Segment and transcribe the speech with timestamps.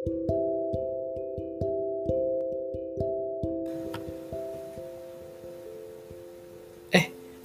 [0.00, 0.08] Eh,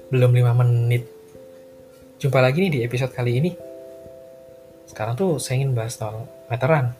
[0.07, 1.03] belum 5 menit.
[2.15, 3.51] Jumpa lagi nih di episode kali ini.
[4.87, 6.95] Sekarang tuh saya ingin bahas soal meteran.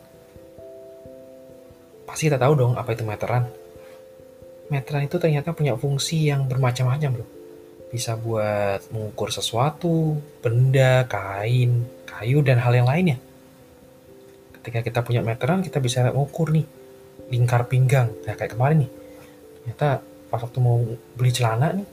[2.03, 3.47] Pasti kita tahu dong apa itu meteran.
[4.67, 7.29] Meteran itu ternyata punya fungsi yang bermacam-macam loh.
[7.95, 13.23] Bisa buat mengukur sesuatu, benda, kain, kayu, dan hal yang lainnya.
[14.65, 16.65] Ketika kita punya meteran, kita bisa mengukur nih
[17.29, 18.09] lingkar pinggang.
[18.25, 18.91] Nah, kayak kemarin nih.
[19.61, 20.01] Ternyata
[20.33, 20.81] pas waktu mau
[21.13, 21.85] beli celana nih,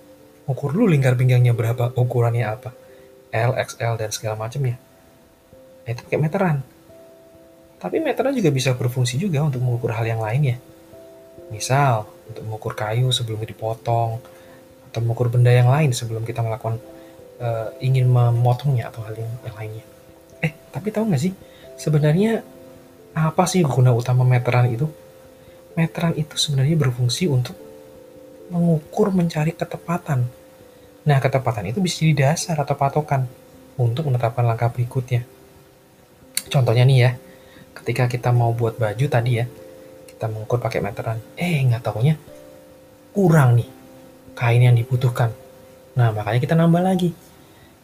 [0.48, 2.73] ukur dulu lingkar pinggangnya berapa, ukurannya apa.
[3.28, 4.80] L, XL, dan segala macamnya.
[5.84, 6.64] Nah, itu pakai meteran.
[7.77, 10.56] Tapi meteran juga bisa berfungsi juga untuk mengukur hal yang lainnya.
[11.52, 14.16] Misal, untuk mengukur kayu sebelum dipotong,
[14.89, 16.80] atau mengukur benda yang lain sebelum kita melakukan
[17.36, 19.84] uh, ingin memotongnya atau hal yang, yang lainnya.
[20.41, 21.33] Eh, tapi tahu nggak sih,
[21.77, 22.45] sebenarnya
[23.12, 24.89] apa sih guna utama meteran itu?
[25.77, 27.56] Meteran itu sebenarnya berfungsi untuk
[28.53, 30.28] mengukur mencari ketepatan.
[31.03, 33.25] Nah, ketepatan itu bisa jadi dasar atau patokan
[33.81, 35.25] untuk menetapkan langkah berikutnya.
[36.53, 37.11] Contohnya nih ya,
[37.81, 39.47] ketika kita mau buat baju tadi ya,
[40.06, 41.19] kita mengukur pakai meteran.
[41.34, 42.14] Eh, nggak taunya
[43.12, 43.69] kurang nih
[44.33, 45.31] kain yang dibutuhkan.
[45.92, 47.12] Nah, makanya kita nambah lagi.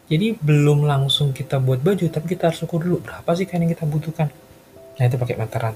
[0.09, 3.71] Jadi belum langsung kita buat baju, tapi kita harus ukur dulu berapa sih kain yang
[3.77, 4.33] kita butuhkan.
[4.99, 5.75] Nah itu pakai meteran.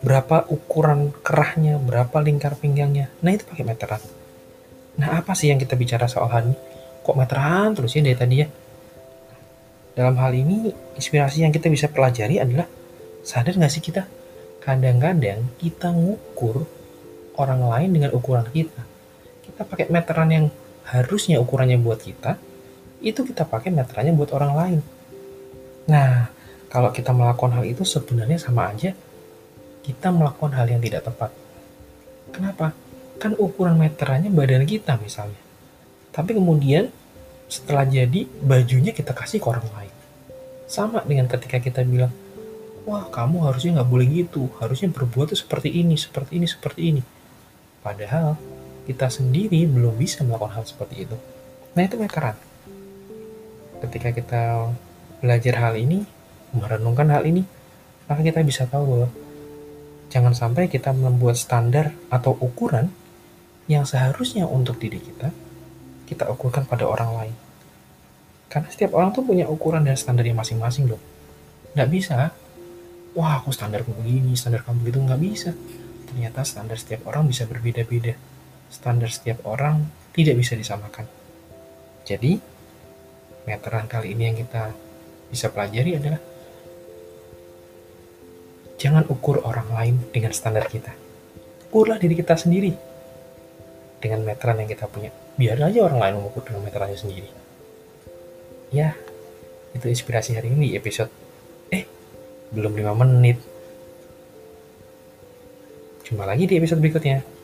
[0.00, 3.12] Berapa ukuran kerahnya, berapa lingkar pinggangnya.
[3.20, 4.00] Nah itu pakai meteran.
[4.96, 6.56] Nah apa sih yang kita bicara soal hal ini?
[7.04, 8.48] Kok meteran terus ya dari tadi ya?
[9.98, 12.70] Dalam hal ini, inspirasi yang kita bisa pelajari adalah
[13.26, 14.06] sadar nggak sih kita?
[14.62, 16.64] Kadang-kadang kita ngukur
[17.38, 18.82] orang lain dengan ukuran kita.
[19.42, 20.46] Kita pakai meteran yang
[20.86, 22.38] harusnya ukurannya buat kita,
[23.02, 24.80] itu kita pakai meterannya buat orang lain.
[25.90, 26.30] Nah,
[26.68, 28.92] kalau kita melakukan hal itu sebenarnya sama aja
[29.88, 31.32] kita melakukan hal yang tidak tepat.
[32.28, 32.76] Kenapa?
[33.16, 35.40] Kan ukuran meterannya badan kita misalnya.
[36.12, 36.92] Tapi kemudian
[37.48, 39.94] setelah jadi bajunya kita kasih ke orang lain.
[40.68, 42.12] Sama dengan ketika kita bilang,
[42.84, 47.02] wah kamu harusnya nggak boleh gitu, harusnya berbuat tuh seperti ini, seperti ini, seperti ini.
[47.80, 48.36] Padahal
[48.84, 51.16] kita sendiri belum bisa melakukan hal seperti itu.
[51.72, 52.36] Nah itu meteran.
[53.80, 54.42] Ketika kita
[55.24, 56.04] belajar hal ini,
[56.56, 57.44] merenungkan hal ini,
[58.08, 59.08] maka kita bisa tahu bahwa
[60.08, 62.88] jangan sampai kita membuat standar atau ukuran
[63.68, 65.28] yang seharusnya untuk diri kita,
[66.08, 67.36] kita ukurkan pada orang lain.
[68.48, 71.00] Karena setiap orang tuh punya ukuran dan standarnya masing-masing loh.
[71.76, 72.32] Nggak bisa,
[73.12, 75.50] wah aku standarku begini, standar kamu begitu, nggak bisa.
[76.08, 78.16] Ternyata standar setiap orang bisa berbeda-beda.
[78.72, 79.84] Standar setiap orang
[80.16, 81.04] tidak bisa disamakan.
[82.08, 82.40] Jadi,
[83.44, 84.72] meteran kali ini yang kita
[85.28, 86.20] bisa pelajari adalah
[88.78, 90.94] Jangan ukur orang lain dengan standar kita.
[91.68, 92.72] Ukurlah diri kita sendiri
[93.98, 95.10] dengan meteran yang kita punya.
[95.34, 97.28] Biar aja orang lain mengukur dengan meterannya sendiri.
[98.70, 98.94] Ya,
[99.74, 101.10] itu inspirasi hari ini episode.
[101.74, 101.84] Eh,
[102.54, 103.38] belum 5 menit.
[106.06, 107.37] Cuma lagi di episode berikutnya.